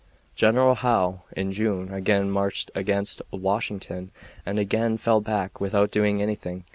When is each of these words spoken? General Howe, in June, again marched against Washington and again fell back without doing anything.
General 0.33 0.73
Howe, 0.73 1.21
in 1.37 1.51
June, 1.51 1.93
again 1.93 2.31
marched 2.31 2.71
against 2.73 3.21
Washington 3.29 4.09
and 4.47 4.57
again 4.57 4.97
fell 4.97 5.21
back 5.21 5.61
without 5.61 5.91
doing 5.91 6.23
anything. 6.23 6.63